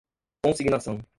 [0.43, 1.05] consignação